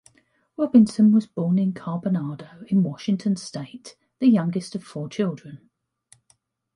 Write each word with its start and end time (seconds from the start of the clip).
Robinson 0.57 1.11
was 1.11 1.27
born 1.27 1.59
in 1.59 1.73
Carbonado 1.73 2.63
in 2.65 2.81
Washington 2.81 3.35
State, 3.35 3.95
the 4.17 4.27
youngest 4.27 4.73
of 4.73 4.83
four 4.83 5.07
children. 5.07 5.69